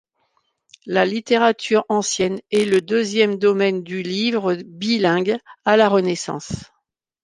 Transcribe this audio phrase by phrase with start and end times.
[0.87, 6.71] La littérature ancienne est le deuxième domaine du livre bilingue à la Renaissance.